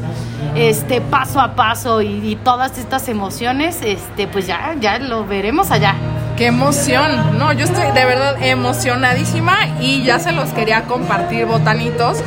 este 0.54 1.02
paso 1.02 1.42
a 1.42 1.56
paso 1.56 2.04
y, 2.04 2.08
y 2.24 2.36
todas 2.36 2.78
estas 2.78 3.10
emociones, 3.10 3.80
este 3.82 4.28
pues 4.28 4.46
ya, 4.46 4.76
ya 4.80 5.00
lo 5.00 5.26
veremos 5.26 5.72
allá. 5.72 5.96
¡Qué 6.40 6.46
emoción! 6.46 7.38
No, 7.38 7.52
yo 7.52 7.66
estoy 7.66 7.92
de 7.92 8.06
verdad 8.06 8.42
emocionadísima 8.42 9.58
y 9.82 10.04
ya 10.04 10.20
se 10.20 10.32
los 10.32 10.48
quería 10.52 10.84
compartir, 10.86 11.46
botanitos, 11.46 12.20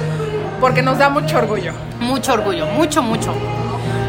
porque 0.60 0.82
nos 0.82 0.98
da 0.98 1.08
mucho 1.08 1.38
orgullo. 1.38 1.72
Mucho 1.98 2.34
orgullo, 2.34 2.66
mucho, 2.66 3.02
mucho. 3.02 3.34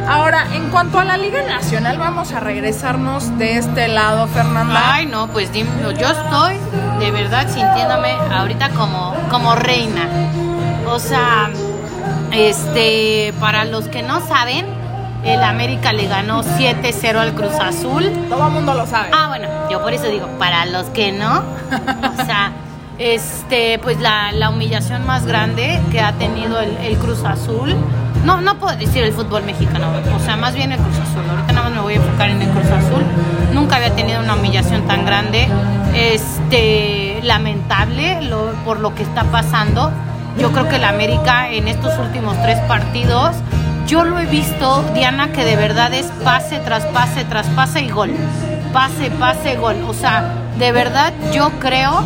Ahora, 0.05 0.45
en 0.51 0.69
cuanto 0.71 0.99
a 0.99 1.05
la 1.05 1.15
Liga 1.15 1.43
Nacional, 1.43 1.97
vamos 1.99 2.33
a 2.33 2.41
regresarnos 2.41 3.37
de 3.37 3.55
este 3.55 3.87
lado, 3.87 4.27
Fernanda. 4.27 4.93
Ay, 4.93 5.05
no, 5.05 5.29
pues 5.29 5.53
dime, 5.53 5.69
yo 5.97 6.09
estoy 6.09 6.57
de 6.99 7.11
verdad 7.11 7.47
sintiéndome 7.47 8.11
ahorita 8.11 8.71
como, 8.71 9.15
como 9.29 9.55
reina. 9.55 10.09
O 10.85 10.99
sea, 10.99 11.49
este, 12.33 13.33
para 13.39 13.63
los 13.63 13.87
que 13.87 14.03
no 14.03 14.19
saben, 14.27 14.65
el 15.23 15.41
América 15.43 15.93
le 15.93 16.07
ganó 16.07 16.43
7-0 16.43 17.15
al 17.17 17.33
Cruz 17.33 17.53
Azul. 17.59 18.11
Todo 18.29 18.47
el 18.47 18.53
mundo 18.53 18.73
lo 18.73 18.85
sabe. 18.85 19.09
Ah, 19.13 19.27
bueno, 19.29 19.47
yo 19.69 19.81
por 19.81 19.93
eso 19.93 20.07
digo, 20.07 20.27
para 20.39 20.65
los 20.65 20.85
que 20.87 21.11
no, 21.11 21.39
o 21.39 22.25
sea, 22.25 22.51
este, 22.97 23.79
pues 23.79 23.99
la, 23.99 24.31
la 24.31 24.49
humillación 24.49 25.05
más 25.05 25.25
grande 25.25 25.79
que 25.91 25.99
ha 26.01 26.11
tenido 26.13 26.59
el, 26.59 26.75
el 26.77 26.97
Cruz 26.97 27.23
Azul. 27.23 27.75
No, 28.25 28.39
no 28.39 28.55
puedo 28.57 28.75
decir 28.77 29.03
el 29.03 29.11
fútbol 29.11 29.43
mexicano, 29.43 29.87
o 30.15 30.19
sea, 30.23 30.37
más 30.37 30.53
bien 30.55 30.71
el 30.71 30.79
Cruz 30.79 30.95
Azul. 30.97 31.23
Ahorita 31.29 31.51
nada 31.53 31.63
más 31.67 31.75
me 31.75 31.81
voy 31.81 31.93
a 31.93 31.95
enfocar 31.97 32.29
en 32.29 32.41
el 32.41 32.49
Cruz 32.49 32.67
Azul. 32.71 33.03
Nunca 33.53 33.75
había 33.77 33.93
tenido 33.95 34.21
una 34.21 34.35
humillación 34.35 34.87
tan 34.87 35.05
grande. 35.05 35.47
Este, 35.93 37.19
lamentable 37.23 38.21
lo- 38.21 38.53
por 38.65 38.79
lo 38.79 38.95
que 38.95 39.03
está 39.03 39.23
pasando. 39.25 39.91
Yo 40.37 40.51
creo 40.51 40.67
que 40.69 40.77
el 40.77 40.83
América 40.85 41.49
en 41.49 41.67
estos 41.67 41.97
últimos 41.99 42.35
tres 42.41 42.57
partidos 42.61 43.35
yo 43.87 44.03
lo 44.03 44.19
he 44.19 44.25
visto, 44.25 44.83
Diana, 44.93 45.31
que 45.31 45.43
de 45.43 45.55
verdad 45.55 45.93
es 45.93 46.07
pase 46.23 46.59
tras 46.59 46.85
pase 46.87 47.25
tras 47.25 47.47
pase 47.47 47.81
y 47.81 47.89
gol. 47.89 48.11
Pase, 48.71 49.11
pase, 49.11 49.55
gol. 49.55 49.75
O 49.87 49.93
sea, 49.93 50.23
de 50.57 50.71
verdad 50.71 51.13
yo 51.31 51.51
creo 51.59 52.03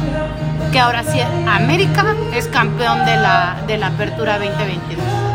que 0.72 0.80
ahora 0.80 1.04
sí 1.04 1.20
América 1.48 2.06
es 2.34 2.48
campeón 2.48 3.06
de 3.06 3.16
la, 3.18 3.58
de 3.68 3.78
la 3.78 3.88
Apertura 3.88 4.38
2022. 4.40 5.27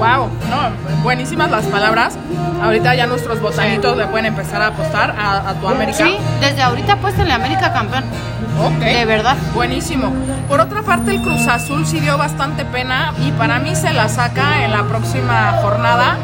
Wow, 0.00 0.30
no, 0.48 1.02
buenísimas 1.02 1.50
las 1.50 1.66
palabras. 1.66 2.16
Ahorita 2.62 2.94
ya 2.94 3.06
nuestros 3.06 3.38
botanitos 3.40 3.96
le 3.98 4.06
pueden 4.06 4.24
empezar 4.26 4.62
a 4.62 4.68
apostar 4.68 5.14
a, 5.18 5.50
a 5.50 5.54
tu 5.54 5.68
América. 5.68 5.98
Sí, 6.04 6.16
desde 6.40 6.62
ahorita 6.62 6.96
en 7.18 7.28
la 7.28 7.34
América 7.34 7.70
campeón. 7.74 8.04
Ok. 8.64 8.78
De 8.78 9.04
verdad. 9.04 9.36
Buenísimo. 9.54 10.10
Por 10.48 10.60
otra 10.60 10.82
parte, 10.82 11.10
el 11.10 11.20
Cruz 11.20 11.46
Azul 11.46 11.86
sí 11.86 12.00
dio 12.00 12.16
bastante 12.16 12.64
pena 12.64 13.12
y 13.20 13.30
para 13.32 13.58
mí 13.58 13.76
se 13.76 13.92
la 13.92 14.08
saca 14.08 14.64
en 14.64 14.72
la 14.72 14.84
próxima 14.84 15.58
jornada 15.60 16.16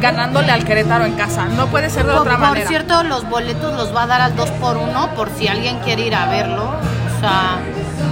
ganándole 0.00 0.52
al 0.52 0.64
Querétaro 0.64 1.04
en 1.04 1.14
casa. 1.14 1.46
No 1.46 1.66
puede 1.66 1.90
ser 1.90 2.06
de 2.06 2.12
Por, 2.12 2.20
otra 2.22 2.32
por 2.38 2.48
manera. 2.48 2.68
cierto, 2.68 3.02
los 3.02 3.28
boletos 3.28 3.74
los 3.76 3.94
va 3.94 4.04
a 4.04 4.06
dar 4.06 4.20
al 4.20 4.36
2 4.36 4.50
por 4.52 4.76
1 4.76 5.10
por 5.16 5.30
si 5.36 5.48
alguien 5.48 5.78
quiere 5.80 6.06
ir 6.06 6.14
a 6.14 6.26
verlo. 6.26 6.64
O 6.64 7.20
sea, 7.20 7.58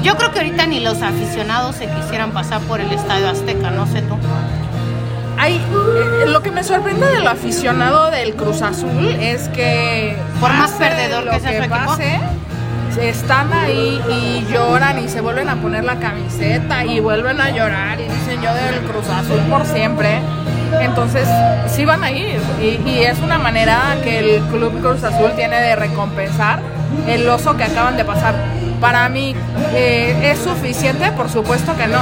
yo 0.03 0.17
creo 0.17 0.33
que 0.33 0.39
ahorita 0.41 0.67
ni 0.67 0.81
los 0.81 1.03
aficionados 1.03 1.77
se 1.77 1.87
quisieran 1.89 2.33
pasar 2.33 2.61
por 2.63 2.81
el 2.81 2.91
Estadio 2.91 3.29
Azteca, 3.29 3.71
no 3.71 3.87
sé 3.87 4.03
tú. 4.03 4.17
Hay, 5.39 5.57
eh, 5.57 6.27
lo 6.27 6.43
que 6.43 6.51
me 6.51 6.63
sorprende 6.63 7.07
del 7.07 7.27
aficionado 7.27 8.11
del 8.11 8.35
Cruz 8.35 8.63
Azul 8.63 9.09
es 9.21 9.49
que 9.49 10.17
Por 10.41 10.53
más 10.53 10.73
perdedor 10.73 11.25
lo 11.25 11.33
que 11.33 11.41
sea 11.41 11.59
equipo. 11.59 11.75
pase, 11.75 12.21
están 13.01 13.53
ahí 13.53 14.01
y 14.09 14.53
lloran 14.53 15.05
y 15.05 15.09
se 15.09 15.21
vuelven 15.21 15.49
a 15.49 15.57
poner 15.57 15.85
la 15.85 15.97
camiseta 15.97 16.85
y 16.85 17.01
vuelven 17.01 17.41
a 17.41 17.51
llorar 17.51 18.01
y 18.01 18.05
dicen 18.05 18.41
yo 18.43 18.55
del 18.55 18.81
Cruz 18.89 19.09
Azul 19.09 19.41
por 19.51 19.67
siempre. 19.67 20.21
Entonces, 20.81 21.29
sí 21.69 21.85
van 21.85 22.03
a 22.05 22.11
ir 22.11 22.41
y, 22.61 22.81
y 22.89 23.03
es 23.05 23.19
una 23.21 23.39
manera 23.39 23.97
que 24.03 24.19
el 24.37 24.43
Club 24.45 24.81
Cruz 24.81 25.03
Azul 25.05 25.33
tiene 25.37 25.61
de 25.61 25.77
recompensar 25.77 26.61
el 27.09 27.29
oso 27.29 27.57
que 27.57 27.65
acaban 27.65 27.97
de 27.97 28.05
pasar. 28.05 28.35
Para 28.81 29.09
mí, 29.09 29.35
eh, 29.73 30.31
¿es 30.33 30.39
suficiente? 30.41 31.11
Por 31.13 31.29
supuesto 31.29 31.77
que 31.77 31.87
no. 31.87 32.01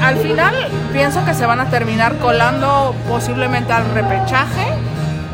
Al 0.00 0.16
final, 0.16 0.54
pienso 0.92 1.24
que 1.24 1.34
se 1.34 1.46
van 1.46 1.60
a 1.60 1.66
terminar 1.66 2.16
colando 2.18 2.94
posiblemente 3.08 3.72
al 3.72 3.84
repechaje, 3.94 4.66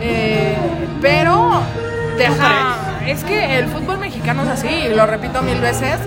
eh, 0.01 0.57
pero 1.01 1.61
deja... 2.17 2.77
Es 3.07 3.25
que 3.25 3.59
el 3.59 3.69
fútbol 3.69 3.97
mexicano 3.97 4.43
es 4.43 4.49
así, 4.51 4.69
y 4.69 4.95
lo 4.95 5.07
repito 5.07 5.41
mil 5.41 5.59
veces. 5.61 5.99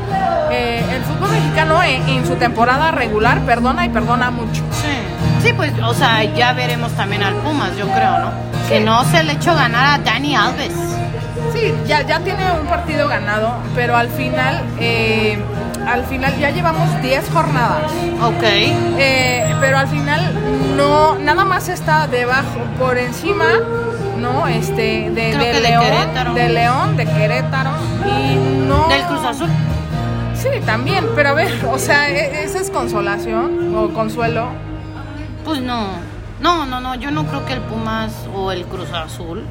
eh, 0.51 0.83
el 0.93 1.01
fútbol 1.01 1.31
mexicano 1.31 1.81
en, 1.81 2.07
en 2.07 2.27
su 2.27 2.35
temporada 2.35 2.91
regular 2.91 3.39
perdona 3.39 3.85
y 3.85 3.89
perdona 3.89 4.29
mucho. 4.29 4.61
Sí. 4.71 5.47
Sí, 5.47 5.53
pues, 5.53 5.71
o 5.83 5.95
sea, 5.95 6.23
ya 6.23 6.53
veremos 6.53 6.91
también 6.91 7.23
al 7.23 7.33
Pumas, 7.35 7.75
yo 7.75 7.87
creo, 7.87 8.19
¿no? 8.19 8.29
Que 8.69 8.79
no 8.81 9.03
se 9.05 9.23
le 9.23 9.33
echó 9.33 9.55
ganar 9.55 9.99
a 9.99 10.03
Dani 10.03 10.35
Alves. 10.35 10.73
Sí, 11.53 11.73
ya, 11.87 12.01
ya 12.03 12.19
tiene 12.19 12.43
un 12.51 12.67
partido 12.67 13.07
ganado, 13.07 13.55
pero 13.73 13.97
al 13.97 14.09
final, 14.09 14.61
eh, 14.79 15.39
al 15.87 16.03
final 16.05 16.37
ya 16.39 16.49
llevamos 16.51 17.01
10 17.01 17.29
jornadas. 17.31 17.91
Ok. 18.23 18.43
Eh, 18.43 19.55
pero 19.59 19.77
al 19.77 19.87
final 19.87 20.33
no, 20.77 21.15
nada 21.19 21.45
más 21.45 21.69
está 21.69 22.07
debajo, 22.07 22.59
por 22.79 22.97
encima, 22.97 23.45
¿no? 24.19 24.47
Este, 24.47 25.09
de, 25.11 25.31
Creo 25.31 25.39
de 25.39 25.51
que 25.51 25.53
de 25.53 25.61
León, 25.61 25.83
Querétaro. 25.83 26.33
de 26.33 26.49
León, 26.49 26.97
de 26.97 27.05
Querétaro, 27.05 27.71
y 28.05 28.35
no... 28.67 28.87
Del 28.87 29.03
Cruz 29.03 29.23
Azul. 29.25 29.49
Sí, 30.35 30.49
también, 30.65 31.05
pero 31.15 31.29
a 31.29 31.33
ver, 31.33 31.51
o 31.71 31.77
sea, 31.77 32.09
¿e- 32.09 32.43
¿esa 32.43 32.59
es 32.59 32.69
consolación 32.71 33.75
o 33.75 33.89
consuelo? 33.93 34.47
Pues 35.45 35.61
no. 35.61 35.87
No, 36.39 36.65
no, 36.65 36.79
no. 36.81 36.95
Yo 36.95 37.11
no 37.11 37.25
creo 37.27 37.45
que 37.45 37.53
el 37.53 37.59
Pumas 37.61 38.11
o 38.33 38.51
el 38.51 38.65
Cruz 38.65 38.91
Azul 38.91 39.45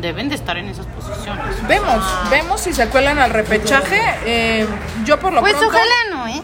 deben 0.00 0.28
de 0.28 0.34
estar 0.34 0.56
en 0.56 0.68
esas 0.68 0.86
posiciones. 0.86 1.66
Vemos, 1.68 2.04
vemos 2.30 2.60
si 2.60 2.72
se 2.72 2.88
cuelan 2.88 3.18
al 3.18 3.30
repechaje. 3.30 4.00
eh, 4.24 4.66
yo 5.04 5.18
por 5.18 5.32
lo 5.32 5.40
Pues 5.40 5.54
pronto, 5.54 5.68
ojalá 5.74 5.94
no, 6.10 6.26
¿eh? 6.28 6.42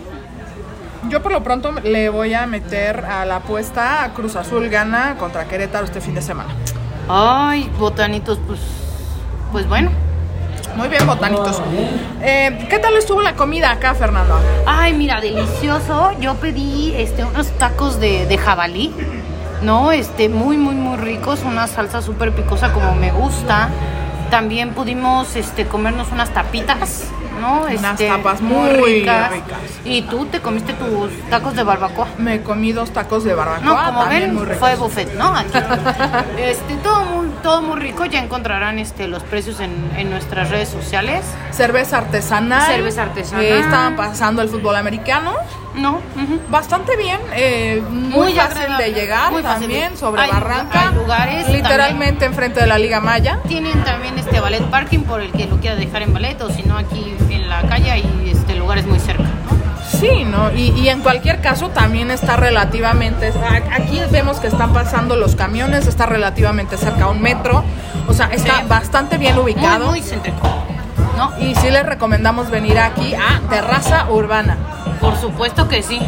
Yo 1.09 1.23
por 1.23 1.33
lo 1.33 1.43
pronto 1.43 1.73
le 1.83 2.09
voy 2.09 2.33
a 2.35 2.47
meter 2.47 3.05
a 3.05 3.25
la 3.25 3.37
apuesta 3.37 4.05
a 4.05 4.13
Cruz 4.15 4.37
Azul 4.37 4.69
gana 4.69 5.17
contra 5.19 5.47
Querétaro 5.47 5.85
este 5.85 6.01
fin 6.01 6.15
de 6.15 6.23
semana. 6.23 6.51
Ay, 7.09 7.71
botanitos, 7.79 8.39
pues, 8.47 8.61
pues 9.51 9.69
bueno. 9.69 9.91
Muy 10.77 10.89
bien, 10.89 11.07
botanitos. 11.07 11.61
Eh, 12.23 12.67
¿Qué 12.71 12.79
tal 12.79 12.97
estuvo 12.97 13.21
la 13.21 13.35
comida 13.35 13.71
acá, 13.73 13.95
Fernando? 13.95 14.41
Ay, 14.65 14.95
mira, 14.95 15.21
delicioso. 15.21 16.13
Yo 16.19 16.37
pedí 16.37 16.95
este, 16.97 17.25
unos 17.25 17.51
tacos 17.59 18.01
de, 18.01 18.25
de 18.27 18.39
jabalí, 18.39 18.95
¿no? 19.63 19.93
Este, 19.93 20.29
muy, 20.29 20.57
muy, 20.57 20.75
muy 20.75 20.97
ricos. 20.97 21.41
Una 21.45 21.67
salsa 21.67 22.03
súper 22.03 22.33
picosa 22.33 22.73
como 22.73 22.95
me 22.95 23.11
gusta. 23.11 23.69
También 24.31 24.71
pudimos 24.71 25.37
este, 25.37 25.67
comernos 25.67 26.11
unas 26.11 26.31
tapitas, 26.31 27.05
¿no? 27.39 27.65
Unas 27.65 28.01
Este, 28.01 28.09
tapas 28.09 28.41
muy 28.41 28.71
ricas. 28.71 29.31
Y 29.85 30.03
tú 30.03 30.25
te 30.25 30.41
comiste 30.41 30.73
tus 30.73 31.13
tacos 31.29 31.55
de 31.55 31.63
barbacoa. 31.63 32.07
Me 32.17 32.41
comí 32.41 32.73
dos 32.73 32.93
tacos 32.93 33.25
de 33.25 33.35
barbacoa. 33.35 33.63
No, 33.63 33.85
como 33.85 34.01
también 34.01 34.23
ven, 34.23 34.35
muy 34.35 34.45
ricos. 34.45 34.59
fue 34.59 34.77
buffet, 34.77 35.13
¿no? 35.17 35.37
Aquí. 35.37 35.51
este, 36.39 36.77
todo 36.77 37.05
muy, 37.05 37.27
todo 37.43 37.61
muy 37.61 37.79
rico. 37.79 38.07
Ya 38.07 38.21
encontrarán 38.25 38.79
este, 38.79 39.07
los 39.07 39.23
precios 39.23 39.61
en, 39.61 39.91
en 39.99 40.09
nuestras 40.09 40.49
redes 40.49 40.71
sociales. 40.71 41.27
Cerveza 41.51 41.99
artesanal. 41.99 42.67
Cerveza 42.67 43.03
artesanal. 43.03 43.45
Eh, 43.45 43.59
estaban 43.61 43.97
pasando 43.97 44.41
el 44.41 44.49
fútbol 44.49 44.77
americano. 44.77 45.35
¿No? 45.75 46.01
Bastante 46.51 46.97
bien, 46.99 47.19
eh, 47.35 47.83
muy, 47.89 48.11
Muy 48.11 48.33
fácil 48.35 48.77
de 48.77 48.93
llegar 48.93 49.33
muy 49.33 49.43
fácil. 49.43 49.63
también, 49.63 49.97
sobre 49.97 50.21
Hay- 50.23 50.31
Barranca. 50.31 50.89
hay 50.89 50.95
lugares 50.95 51.49
Literalmente 51.49 52.27
enfrente 52.27 52.61
de 52.61 52.67
la 52.67 52.77
Liga 52.79 53.01
Maya. 53.01 53.39
Tienen 53.49 53.83
también 53.83 54.19
este 54.19 54.39
ballet 54.41 54.63
parking 54.65 55.01
por 55.01 55.23
el 55.23 55.33
que 55.33 55.47
lo 55.47 55.57
quiera 55.57 55.75
dejar 55.77 56.03
en 56.03 56.13
ballet 56.13 56.41
o 56.43 56.51
si 56.51 56.63
no 56.65 56.77
aquí 56.77 57.15
en 57.31 57.49
la 57.49 57.63
calle 57.63 57.91
hay 57.91 58.05
este, 58.31 58.55
lugares 58.55 58.85
muy 58.87 58.99
cerca, 59.01 59.23
¿no? 59.23 59.63
Sí, 59.99 60.25
¿no? 60.25 60.53
Y, 60.53 60.71
y 60.79 60.89
en 60.91 61.01
cualquier 61.01 61.41
caso 61.41 61.69
también 61.71 62.11
está 62.11 62.37
relativamente, 62.37 63.33
aquí 63.73 64.01
vemos 64.11 64.41
que 64.41 64.49
están 64.49 64.73
pasando 64.75 65.17
los 65.17 65.37
camiones, 65.37 65.87
está 65.87 66.05
relativamente 66.07 66.77
cerca 66.77 67.05
a 67.05 67.09
un 67.09 67.23
metro, 67.23 67.65
o 68.09 68.13
sea, 68.13 68.27
está 68.33 68.59
Sí. 68.61 68.65
bastante 68.69 69.17
bien 69.17 69.39
ubicado. 69.39 69.87
Muy, 69.91 70.01
muy 70.01 70.03
céntrico, 70.03 70.49
¿no? 71.17 71.33
Y 71.41 71.55
sí 71.55 71.71
les 71.71 71.87
recomendamos 71.87 72.51
venir 72.51 72.79
aquí 72.79 73.15
a 73.15 73.41
Terraza 73.49 74.11
Urbana. 74.11 74.57
Por 75.03 75.17
supuesto 75.19 75.69
que 75.69 75.83
sí. 75.83 76.01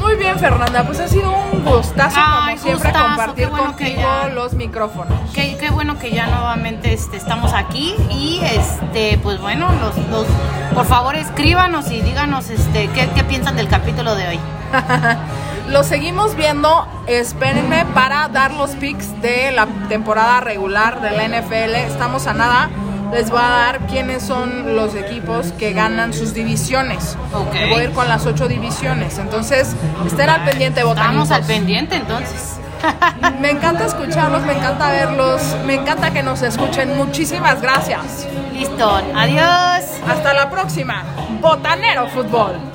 Muy 0.00 0.16
bien, 0.16 0.38
Fernanda, 0.38 0.82
pues 0.84 0.98
ha 1.00 1.08
sido 1.08 1.30
un 1.52 1.64
gustazo, 1.64 2.16
Ay, 2.18 2.56
como 2.56 2.62
siempre, 2.64 2.90
gustazo, 2.90 3.06
compartir 3.06 3.48
bueno 3.48 3.64
contigo 3.68 4.00
ya- 4.02 4.28
los 4.28 4.52
micrófonos. 4.54 5.18
Qué, 5.32 5.56
qué 5.58 5.70
bueno 5.70 5.98
que 5.98 6.10
ya 6.10 6.26
nuevamente 6.26 6.92
este, 6.92 7.16
estamos 7.16 7.52
aquí 7.54 7.94
y 8.10 8.40
este 8.44 9.18
pues 9.22 9.40
bueno, 9.40 9.68
los, 9.80 9.96
los, 10.08 10.26
por 10.74 10.84
favor 10.84 11.16
escríbanos 11.16 11.90
y 11.90 12.02
díganos 12.02 12.50
este 12.50 12.88
qué, 12.88 13.08
qué 13.14 13.24
piensan 13.24 13.56
del 13.56 13.68
capítulo 13.68 14.14
de 14.16 14.28
hoy. 14.28 14.40
Lo 15.70 15.82
seguimos 15.84 16.34
viendo, 16.36 16.86
espérenme 17.06 17.86
para 17.94 18.28
dar 18.28 18.52
los 18.52 18.72
picks 18.72 19.22
de 19.22 19.52
la 19.52 19.66
temporada 19.88 20.40
regular 20.40 21.00
de 21.00 21.10
la 21.12 21.26
NFL. 21.26 21.74
Estamos 21.76 22.26
a 22.26 22.34
nada. 22.34 22.68
Les 23.14 23.30
voy 23.30 23.38
a 23.40 23.48
dar 23.48 23.78
quiénes 23.86 24.24
son 24.24 24.74
los 24.76 24.94
equipos 24.96 25.52
que 25.52 25.72
ganan 25.72 26.12
sus 26.12 26.34
divisiones. 26.34 27.16
Ok. 27.32 27.54
Me 27.54 27.70
voy 27.70 27.80
a 27.80 27.84
ir 27.84 27.92
con 27.92 28.08
las 28.08 28.26
ocho 28.26 28.48
divisiones. 28.48 29.18
Entonces, 29.18 29.76
estén 30.04 30.28
al 30.28 30.44
pendiente, 30.44 30.80
Estamos 30.80 30.96
botanitos. 30.98 31.30
al 31.30 31.44
pendiente 31.44 31.94
entonces. 31.96 32.56
Me 33.40 33.50
encanta 33.50 33.86
escucharlos, 33.86 34.42
me 34.42 34.52
encanta 34.52 34.90
verlos, 34.90 35.40
me 35.64 35.74
encanta 35.76 36.10
que 36.12 36.22
nos 36.22 36.42
escuchen. 36.42 36.94
Muchísimas 36.98 37.62
gracias. 37.62 38.26
Listo, 38.52 39.00
adiós. 39.16 39.84
Hasta 40.06 40.34
la 40.34 40.50
próxima. 40.50 41.02
Botanero 41.40 42.08
Fútbol. 42.08 42.73